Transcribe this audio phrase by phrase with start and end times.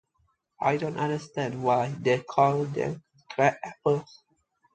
[0.59, 4.23] I don't understand why they call them "crab-apples."